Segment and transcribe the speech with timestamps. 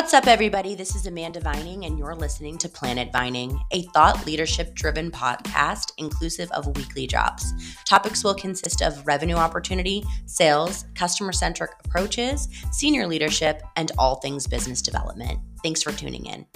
[0.00, 0.74] What's up, everybody?
[0.74, 5.92] This is Amanda Vining, and you're listening to Planet Vining, a thought leadership driven podcast
[5.98, 7.52] inclusive of weekly drops.
[7.84, 14.46] Topics will consist of revenue opportunity, sales, customer centric approaches, senior leadership, and all things
[14.46, 15.38] business development.
[15.62, 16.46] Thanks for tuning in.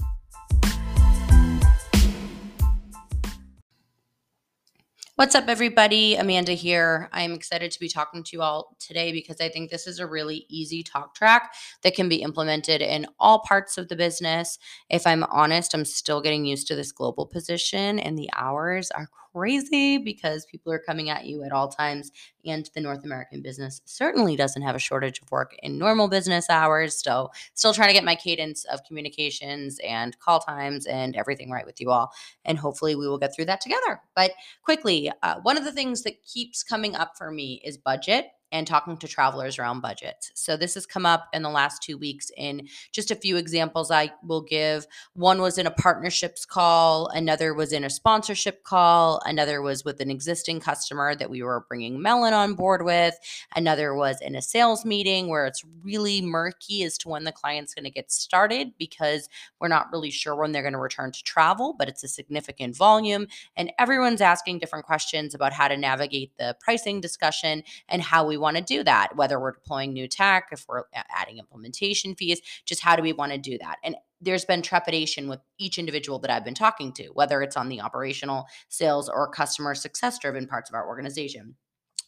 [5.17, 6.17] What's up, everybody?
[6.17, 7.09] Amanda here.
[7.13, 10.09] I'm excited to be talking to you all today because I think this is a
[10.09, 11.55] really easy talk track
[11.85, 14.59] that can be implemented in all parts of the business.
[14.91, 19.09] If I'm honest, I'm still getting used to this global position, and the hours are
[19.35, 22.11] crazy because people are coming at you at all times.
[22.47, 26.51] And the North American business certainly doesn't have a shortage of work in normal business
[26.51, 27.03] hours.
[27.03, 31.67] So, still trying to get my cadence of communications and call times and everything right
[31.67, 32.13] with you all.
[32.45, 34.01] And hopefully, we will get through that together.
[34.15, 38.27] But quickly, uh, one of the things that keeps coming up for me is budget
[38.55, 40.31] and talking to travelers around budgets.
[40.35, 43.91] So this has come up in the last two weeks in just a few examples
[43.91, 44.87] I will give.
[45.15, 50.01] One was in a partnerships call, another was in a sponsorship call, another was with
[50.01, 53.19] an existing customer that we were bringing Melon on board with,
[53.57, 57.75] another was in a sales meeting where it's really murky as to when the client's
[57.75, 61.25] going to get started because we're not really sure when they're going to return to
[61.25, 63.27] travel, but it's a significant volume
[63.57, 68.44] and everyone's asking different questions about how to navigate the pricing discussion and how we
[68.45, 72.83] want to do that, whether we're deploying new tech, if we're adding implementation fees, just
[72.83, 73.79] how do we want to do that?
[73.83, 77.69] And there's been trepidation with each individual that I've been talking to, whether it's on
[77.69, 81.57] the operational, sales, or customer success driven parts of our organization.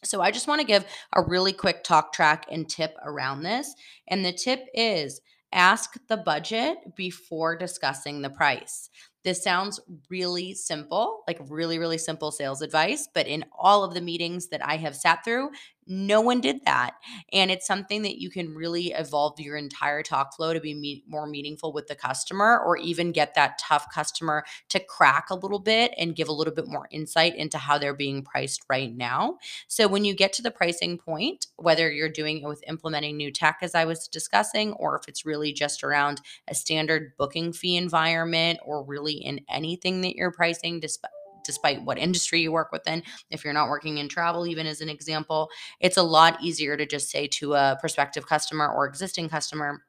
[0.03, 3.73] So I just want to give a really quick talk track and tip around this.
[4.07, 8.89] And the tip is ask the budget before discussing the price.
[9.27, 13.09] This sounds really simple, like really, really simple sales advice.
[13.13, 15.49] But in all of the meetings that I have sat through,
[15.87, 16.95] no one did that.
[17.31, 21.03] And it's something that you can really evolve your entire talk flow to be me-
[21.07, 25.59] more meaningful with the customer or even get that tough customer to crack a little
[25.59, 29.37] bit and give a little bit more insight into how they're being priced right now.
[29.67, 33.31] So when you get to the pricing point, whether you're doing it with implementing new
[33.31, 37.77] tech, as I was discussing, or if it's really just around a standard booking fee
[37.77, 41.11] environment or really in anything that you're pricing, despite
[41.47, 43.01] despite what industry you work within.
[43.31, 46.85] If you're not working in travel, even as an example, it's a lot easier to
[46.85, 49.81] just say to a prospective customer or existing customer,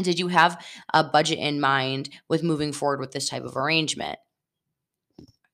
[0.00, 4.18] did you have a budget in mind with moving forward with this type of arrangement?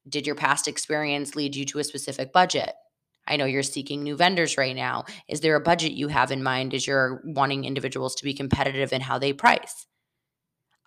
[0.08, 2.72] Did your past experience lead you to a specific budget?
[3.26, 5.04] I know you're seeking new vendors right now.
[5.28, 8.92] Is there a budget you have in mind as you're wanting individuals to be competitive
[8.92, 9.86] in how they price?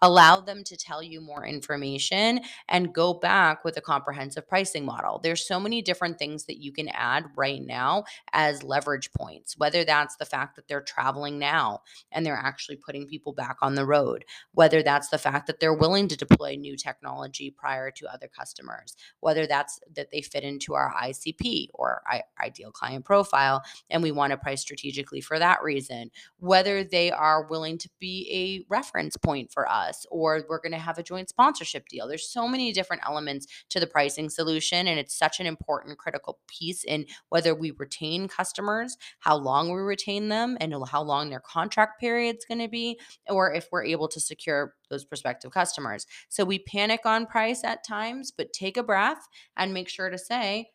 [0.03, 5.19] Allow them to tell you more information and go back with a comprehensive pricing model.
[5.23, 8.03] There's so many different things that you can add right now
[8.33, 11.81] as leverage points, whether that's the fact that they're traveling now
[12.11, 15.73] and they're actually putting people back on the road, whether that's the fact that they're
[15.73, 20.73] willing to deploy new technology prior to other customers, whether that's that they fit into
[20.73, 22.03] our ICP or
[22.43, 27.47] ideal client profile and we want to price strategically for that reason, whether they are
[27.47, 31.03] willing to be a reference point for us us or we're going to have a
[31.03, 32.07] joint sponsorship deal.
[32.07, 36.39] There's so many different elements to the pricing solution and it's such an important critical
[36.47, 41.39] piece in whether we retain customers, how long we retain them and how long their
[41.39, 42.99] contract period's going to be
[43.29, 46.05] or if we're able to secure those prospective customers.
[46.29, 50.17] So we panic on price at times, but take a breath and make sure to
[50.17, 50.69] say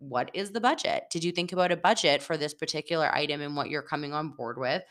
[0.00, 1.04] what is the budget?
[1.10, 4.30] Did you think about a budget for this particular item and what you're coming on
[4.30, 4.82] board with?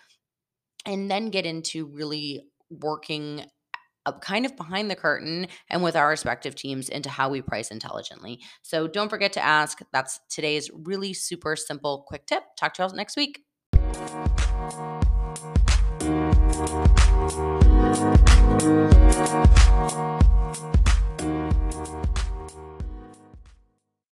[0.86, 3.46] And then get into really working
[4.07, 7.72] Uh, kind of behind the curtain and with our respective teams into how we price
[7.72, 8.40] intelligently.
[8.62, 9.79] So don't forget to ask.
[9.91, 12.44] That's today's really super simple quick tip.
[12.57, 13.44] Talk to you all next week.